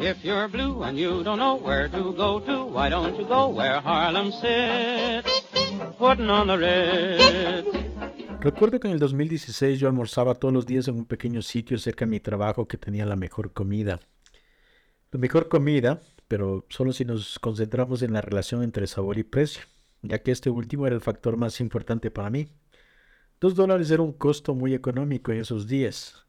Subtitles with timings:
[0.00, 3.48] If you're blue and you don't know where to go to, why don't you go
[3.48, 5.28] where Harlem sits,
[5.98, 7.88] putting on the ritz.
[8.40, 12.04] Recuerdo que en el 2016 yo almorzaba todos los días en un pequeño sitio cerca
[12.04, 13.98] de mi trabajo que tenía la mejor comida.
[15.10, 19.62] La mejor comida, pero solo si nos concentramos en la relación entre sabor y precio,
[20.02, 22.46] ya que este último era el factor más importante para mí.
[23.40, 26.24] Dos dólares era un costo muy económico en esos días.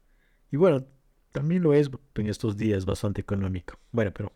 [0.51, 0.87] Y bueno,
[1.31, 3.79] también lo es en estos días bastante económico.
[3.91, 4.31] Bueno, pero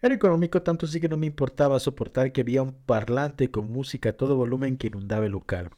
[0.00, 4.10] era económico tanto así que no me importaba soportar que había un parlante con música
[4.10, 5.70] a todo volumen que inundaba el local.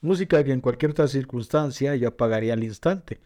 [0.00, 3.20] Música que en cualquier otra circunstancia yo apagaría al instante.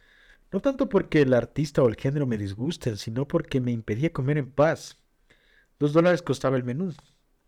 [0.52, 4.39] No tanto porque el artista o el género me disgusten, sino porque me impedía comer
[4.39, 4.98] en paz.
[5.78, 6.92] Dos dólares costaba el menú.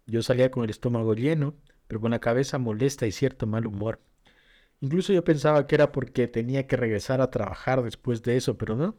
[0.07, 1.55] Yo salía con el estómago lleno,
[1.89, 4.01] pero con la cabeza molesta y cierto mal humor.
[4.81, 8.77] Incluso yo pensaba que era porque tenía que regresar a trabajar después de eso, pero
[8.77, 8.97] no.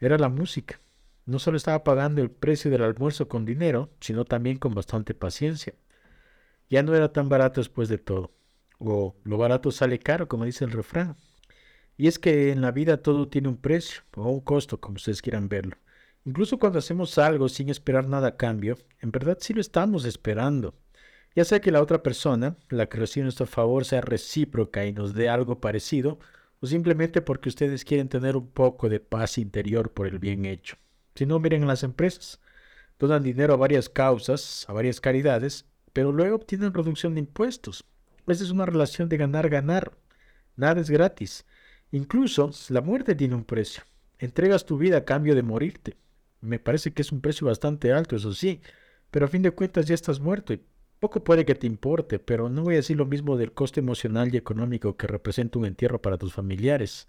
[0.00, 0.80] Era la música.
[1.26, 5.74] No solo estaba pagando el precio del almuerzo con dinero, sino también con bastante paciencia.
[6.70, 8.32] Ya no era tan barato después de todo.
[8.78, 11.16] O lo barato sale caro, como dice el refrán.
[11.96, 15.20] Y es que en la vida todo tiene un precio, o un costo, como ustedes
[15.20, 15.76] quieran verlo.
[16.24, 20.74] Incluso cuando hacemos algo sin esperar nada a cambio, en verdad sí lo estamos esperando.
[21.34, 25.14] Ya sea que la otra persona, la que recibe nuestro favor, sea recíproca y nos
[25.14, 26.18] dé algo parecido,
[26.60, 30.76] o simplemente porque ustedes quieren tener un poco de paz interior por el bien hecho.
[31.14, 32.40] Si no, miren las empresas.
[32.98, 37.84] Donan dinero a varias causas, a varias caridades, pero luego obtienen reducción de impuestos.
[38.26, 39.92] Esa es una relación de ganar-ganar.
[40.56, 41.46] Nada es gratis.
[41.92, 43.84] Incluso la muerte tiene un precio.
[44.18, 45.96] Entregas tu vida a cambio de morirte.
[46.40, 48.60] Me parece que es un precio bastante alto, eso sí,
[49.10, 50.60] pero a fin de cuentas ya estás muerto y
[51.00, 54.34] poco puede que te importe, pero no voy a decir lo mismo del coste emocional
[54.34, 57.06] y económico que representa un entierro para tus familiares.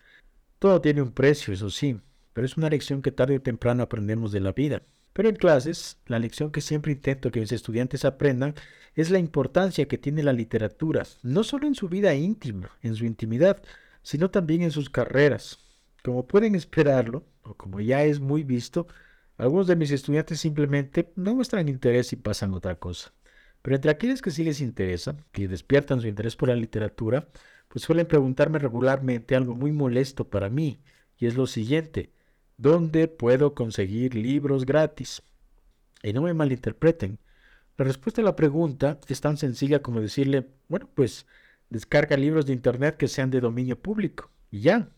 [0.59, 1.99] Todo tiene un precio, eso sí,
[2.33, 4.83] pero es una lección que tarde o temprano aprendemos de la vida.
[5.13, 8.53] Pero en clases, la lección que siempre intento que mis estudiantes aprendan
[8.95, 13.05] es la importancia que tiene la literatura, no solo en su vida íntima, en su
[13.05, 13.61] intimidad,
[14.03, 15.59] sino también en sus carreras.
[16.03, 18.87] Como pueden esperarlo, o como ya es muy visto,
[19.37, 23.11] algunos de mis estudiantes simplemente no muestran interés y pasan otra cosa.
[23.61, 27.27] Pero entre aquellos que sí les interesa, que despiertan su interés por la literatura,
[27.67, 30.81] pues suelen preguntarme regularmente algo muy molesto para mí,
[31.17, 32.11] y es lo siguiente,
[32.57, 35.21] ¿dónde puedo conseguir libros gratis?
[36.01, 37.19] Y no me malinterpreten,
[37.79, 41.25] la respuesta a la pregunta es tan sencilla como decirle, bueno, pues
[41.69, 44.89] descarga libros de Internet que sean de dominio público, y ya.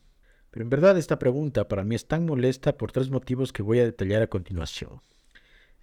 [0.49, 3.79] Pero en verdad esta pregunta para mí es tan molesta por tres motivos que voy
[3.79, 4.99] a detallar a continuación.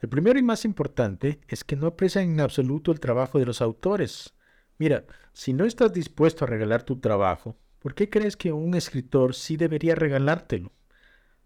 [0.01, 3.61] El primero y más importante es que no aprecian en absoluto el trabajo de los
[3.61, 4.35] autores.
[4.79, 9.35] Mira, si no estás dispuesto a regalar tu trabajo, ¿por qué crees que un escritor
[9.35, 10.71] sí debería regalártelo?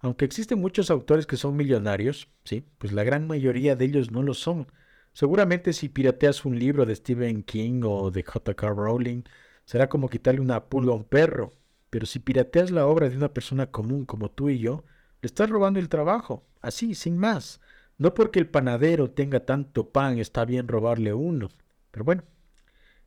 [0.01, 4.23] Aunque existen muchos autores que son millonarios, sí, pues la gran mayoría de ellos no
[4.23, 4.67] lo son.
[5.15, 8.69] Seguramente si pirateas un libro de Stephen King o de J.K.
[8.69, 9.23] Rowling,
[9.65, 11.53] será como quitarle una pulga a un perro.
[11.89, 14.84] Pero si pirateas la obra de una persona común como tú y yo,
[15.23, 17.61] le estás robando el trabajo, así, sin más.
[17.98, 21.48] No porque el panadero tenga tanto pan está bien robarle uno.
[21.91, 22.22] Pero bueno,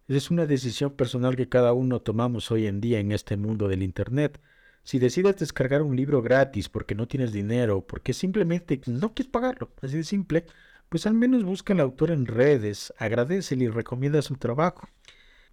[0.07, 3.83] es una decisión personal que cada uno tomamos hoy en día en este mundo del
[3.83, 4.39] Internet.
[4.83, 9.31] Si decides descargar un libro gratis porque no tienes dinero o porque simplemente no quieres
[9.31, 10.45] pagarlo, así de simple,
[10.89, 14.87] pues al menos busca al autor en redes, agradece y recomienda su trabajo.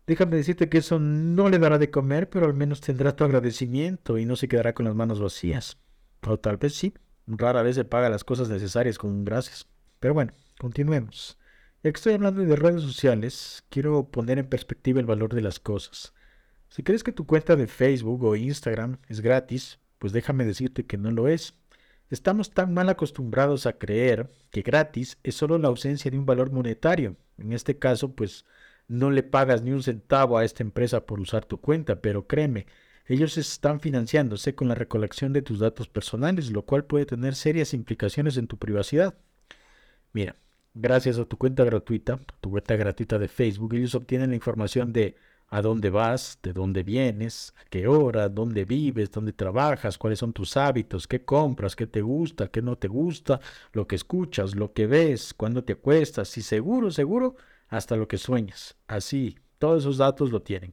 [0.06, 4.19] Déjame decirte que eso no le dará de comer, pero al menos tendrá tu agradecimiento
[4.19, 5.78] y no se quedará con las manos vacías.
[6.26, 6.93] O tal vez sí,
[7.38, 9.66] Rara vez se paga las cosas necesarias con gracias.
[10.00, 11.38] Pero bueno, continuemos.
[11.82, 15.59] Ya que estoy hablando de redes sociales, quiero poner en perspectiva el valor de las
[15.59, 16.15] cosas.
[16.69, 20.97] Si crees que tu cuenta de Facebook o Instagram es gratis, pues déjame decirte que
[20.97, 21.54] no lo es.
[22.09, 26.50] Estamos tan mal acostumbrados a creer que gratis es solo la ausencia de un valor
[26.50, 27.16] monetario.
[27.38, 28.44] En este caso, pues
[28.88, 32.66] no le pagas ni un centavo a esta empresa por usar tu cuenta, pero créeme,
[33.07, 37.75] ellos están financiándose con la recolección de tus datos personales, lo cual puede tener serias
[37.75, 39.15] implicaciones en tu privacidad.
[40.12, 40.37] Mira,
[40.75, 45.17] gracias a tu cuenta gratuita, tu cuenta gratuita de Facebook, ellos obtienen la información de
[45.53, 50.32] a dónde vas, de dónde vienes, a qué hora, dónde vives, dónde trabajas, cuáles son
[50.32, 53.38] tus hábitos, qué compras, qué te gusta, qué no te gusta,
[53.75, 57.37] lo que escuchas, lo que ves, cuándo te acuestas y seguro, seguro,
[57.69, 58.76] hasta lo que sueñas.
[58.87, 60.73] Así, todos esos datos lo tienen.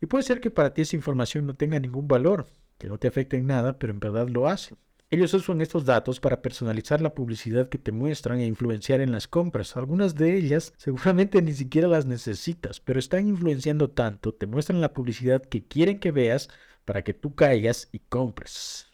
[0.00, 2.46] Y puede ser que para ti esa información no tenga ningún valor,
[2.78, 4.76] que no te afecte en nada, pero en verdad lo hace.
[5.10, 9.26] Ellos usan estos datos para personalizar la publicidad que te muestran e influenciar en las
[9.26, 9.74] compras.
[9.76, 14.92] Algunas de ellas seguramente ni siquiera las necesitas, pero están influenciando tanto, te muestran la
[14.92, 16.50] publicidad que quieren que veas
[16.84, 18.86] para que tú caigas y compres.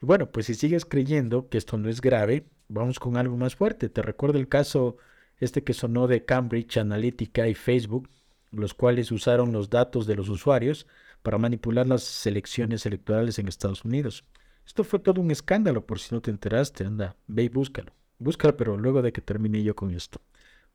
[0.00, 3.56] Y bueno, pues si sigues creyendo que esto no es grave, vamos con algo más
[3.56, 3.88] fuerte.
[3.88, 4.98] Te recuerdo el caso
[5.38, 8.08] este que sonó de Cambridge Analytica y Facebook,
[8.56, 10.86] los cuales usaron los datos de los usuarios
[11.22, 14.24] para manipular las elecciones electorales en Estados Unidos.
[14.66, 16.84] Esto fue todo un escándalo, por si no te enteraste.
[16.84, 17.92] Anda, ve y búscalo.
[18.18, 20.20] Búscalo, pero luego de que termine yo con esto.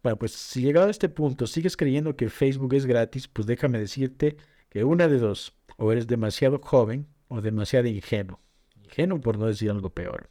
[0.03, 3.79] Bueno, pues si llegado a este punto sigues creyendo que Facebook es gratis, pues déjame
[3.79, 4.37] decirte
[4.69, 8.39] que una de dos, o eres demasiado joven o demasiado ingenuo.
[8.83, 10.29] Ingenuo por no decir algo peor.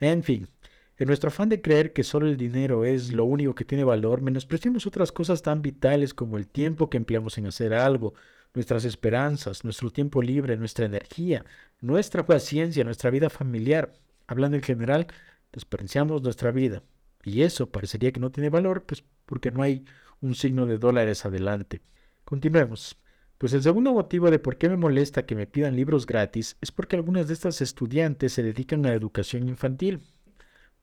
[0.00, 0.48] En fin,
[0.96, 4.22] en nuestro afán de creer que solo el dinero es lo único que tiene valor,
[4.22, 8.14] menospreciamos otras cosas tan vitales como el tiempo que empleamos en hacer algo,
[8.54, 11.44] nuestras esperanzas, nuestro tiempo libre, nuestra energía,
[11.80, 13.92] nuestra paciencia, nuestra vida familiar.
[14.26, 15.08] Hablando en general,
[15.52, 16.82] desperdiciamos nuestra vida.
[17.24, 19.84] Y eso parecería que no tiene valor, pues porque no hay
[20.20, 21.82] un signo de dólares adelante.
[22.24, 22.96] Continuemos.
[23.38, 26.70] Pues el segundo motivo de por qué me molesta que me pidan libros gratis es
[26.70, 30.00] porque algunas de estas estudiantes se dedican a la educación infantil.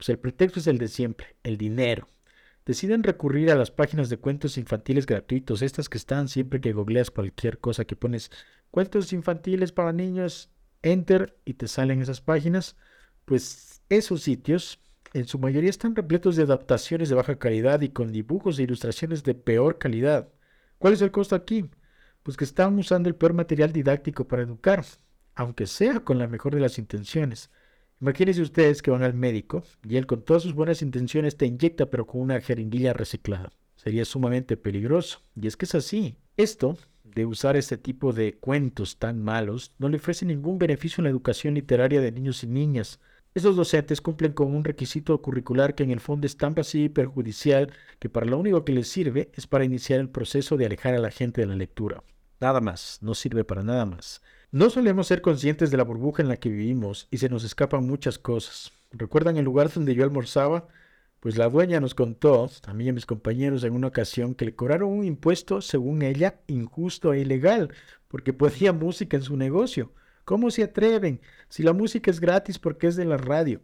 [0.01, 2.09] Pues el pretexto es el de siempre, el dinero.
[2.65, 7.12] Deciden recurrir a las páginas de cuentos infantiles gratuitos, estas que están siempre que googleas
[7.12, 8.31] cualquier cosa que pones
[8.71, 10.50] cuentos infantiles para niños,
[10.81, 12.77] enter y te salen esas páginas.
[13.25, 14.80] Pues esos sitios
[15.13, 19.24] en su mayoría están repletos de adaptaciones de baja calidad y con dibujos e ilustraciones
[19.24, 20.30] de peor calidad.
[20.80, 21.69] ¿Cuál es el costo aquí?
[22.24, 24.83] Pues que están usando el peor material didáctico para educar,
[25.36, 27.51] aunque sea con la mejor de las intenciones.
[28.01, 31.86] Imagínense ustedes que van al médico y él con todas sus buenas intenciones te inyecta
[31.92, 33.51] pero con una jeringuilla reciclada.
[33.75, 35.21] Sería sumamente peligroso.
[35.36, 36.18] Y es que es así.
[36.36, 41.06] Esto de usar este tipo de cuentos tan malos no le ofrece ningún beneficio en
[41.06, 43.00] la educación literaria de niños y niñas.
[43.36, 46.89] Esos docentes cumplen con un requisito curricular que en el fondo es tan vacío y
[46.89, 50.95] perjudicial que para lo único que les sirve es para iniciar el proceso de alejar
[50.95, 52.04] a la gente de la lectura.
[52.39, 54.24] Nada más, no sirve para nada más.
[54.53, 57.88] No solemos ser conscientes de la burbuja en la que vivimos y se nos escapan
[57.88, 58.74] muchas cosas.
[58.92, 60.68] ¿Recuerdan el lugar donde yo almorzaba?
[61.21, 64.44] Pues la dueña nos contó, a mí y a mis compañeros en una ocasión, que
[64.44, 67.74] le cobraron un impuesto, según ella, injusto e ilegal,
[68.09, 69.94] porque podía música en su negocio.
[70.25, 71.21] ¿Cómo se atreven?
[71.47, 73.62] Si la música es gratis porque es de la radio.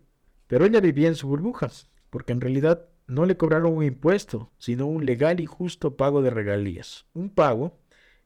[0.48, 1.69] Pero ella vivía en su burbuja,
[2.10, 6.30] porque en realidad no le cobraron un impuesto, sino un legal y justo pago de
[6.30, 7.07] regalías.
[7.13, 7.78] Un pago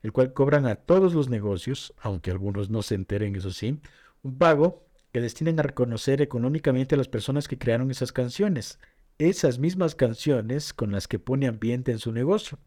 [0.04, 3.80] el cual cobran a todos los negocios, aunque algunos no se enteren, eso sí,
[4.24, 8.80] un pago que destinen a reconocer económicamente a las personas que crearon esas canciones,
[9.18, 12.58] esas mismas canciones con las que pone ambiente en su negocio.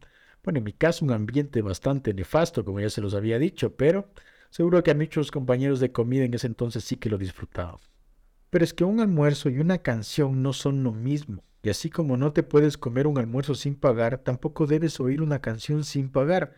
[0.43, 4.09] Bueno, en mi caso un ambiente bastante nefasto, como ya se los había dicho, pero
[4.49, 7.77] seguro que a muchos compañeros de comida en ese entonces sí que lo disfrutaban.
[8.51, 11.43] Pero es que un almuerzo y una canción no son lo mismo.
[11.63, 15.41] Y así como no te puedes comer un almuerzo sin pagar, tampoco debes oír una
[15.41, 16.53] canción sin pagar.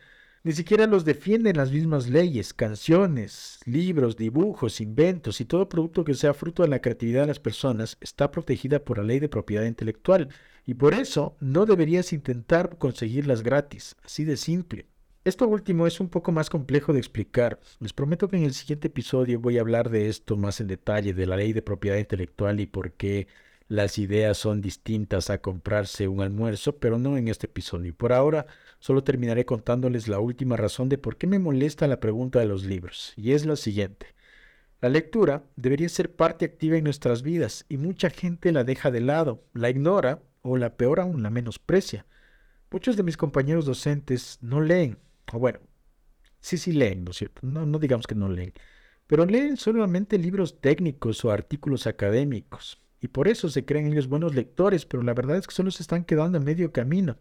[0.47, 6.13] Ni siquiera los defienden las mismas leyes, canciones, libros, dibujos, inventos y todo producto que
[6.13, 9.65] sea fruto de la creatividad de las personas está protegida por la ley de propiedad
[9.65, 10.29] intelectual
[10.65, 14.85] y por eso no deberías intentar conseguirlas gratis, así de simple.
[15.25, 17.59] Esto último es un poco más complejo de explicar.
[17.81, 21.13] Les prometo que en el siguiente episodio voy a hablar de esto más en detalle,
[21.13, 23.27] de la ley de propiedad intelectual y por qué
[23.69, 27.94] las ideas son distintas a comprarse un almuerzo, pero no en este episodio.
[27.94, 28.46] Por ahora,
[28.80, 32.64] solo terminaré contándoles la última razón de por qué me molesta la pregunta de los
[32.64, 34.08] libros, y es la siguiente.
[34.80, 39.02] La lectura debería ser parte activa en nuestras vidas y mucha gente la deja de
[39.02, 42.06] lado, la ignora o la peor aún la menosprecia.
[42.71, 44.97] Muchos de mis compañeros docentes no leen,
[45.33, 45.59] o bueno,
[46.40, 47.42] sí, sí leen, ¿no es cierto?
[47.44, 48.54] No, no digamos que no leen,
[49.07, 54.35] pero leen solamente libros técnicos o artículos académicos y por eso se creen ellos buenos
[54.35, 57.18] lectores, pero la verdad es que solo se están quedando en medio camino.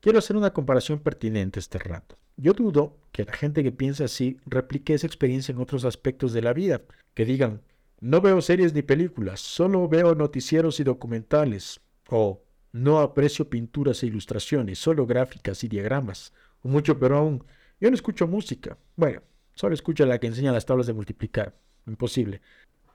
[0.00, 2.16] Quiero hacer una comparación pertinente este rato.
[2.36, 6.42] Yo dudo que la gente que piensa así replique esa experiencia en otros aspectos de
[6.42, 6.82] la vida,
[7.14, 7.62] que digan,
[8.00, 11.80] no veo series ni películas, solo veo noticieros y documentales,
[12.10, 12.42] o
[12.72, 17.44] no aprecio pinturas e ilustraciones, solo gráficas y diagramas, o mucho pero aún,
[17.80, 18.76] yo no escucho música.
[18.96, 19.22] Bueno,
[19.54, 21.54] solo escucho la que enseña las tablas de multiplicar.
[21.86, 22.40] Imposible.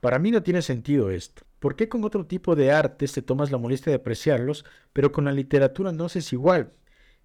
[0.00, 1.42] Para mí no tiene sentido esto.
[1.60, 4.64] ¿Por qué con otro tipo de artes te tomas la molestia de apreciarlos,
[4.94, 6.72] pero con la literatura no es igual?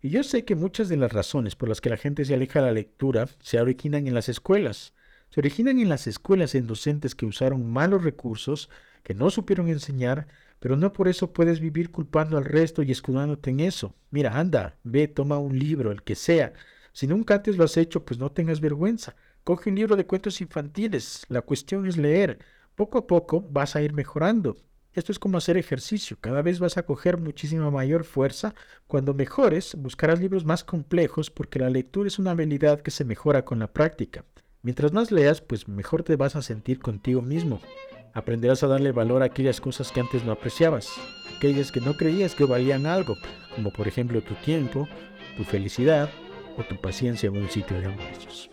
[0.01, 2.59] Y yo sé que muchas de las razones por las que la gente se aleja
[2.59, 4.93] de la lectura se originan en las escuelas.
[5.29, 8.69] Se originan en las escuelas en docentes que usaron malos recursos,
[9.03, 10.27] que no supieron enseñar,
[10.59, 13.95] pero no por eso puedes vivir culpando al resto y escudándote en eso.
[14.11, 16.51] Mira, anda, ve, toma un libro, el que sea.
[16.91, 19.15] Si nunca antes lo has hecho, pues no tengas vergüenza.
[19.45, 21.25] Coge un libro de cuentos infantiles.
[21.29, 22.39] La cuestión es leer
[22.75, 24.57] poco a poco vas a ir mejorando.
[24.93, 28.55] Esto es como hacer ejercicio, cada vez vas a coger muchísima mayor fuerza.
[28.87, 33.43] Cuando mejores, buscarás libros más complejos porque la lectura es una habilidad que se mejora
[33.43, 34.23] con la práctica.
[34.61, 37.59] Mientras más leas, pues mejor te vas a sentir contigo mismo.
[38.13, 40.89] Aprenderás a darle valor a aquellas cosas que antes no apreciabas,
[41.35, 43.15] aquellas que no creías que valían algo,
[43.53, 44.87] como por ejemplo tu tiempo,
[45.35, 46.09] tu felicidad
[46.57, 48.49] o tu paciencia en un sitio de anuncios.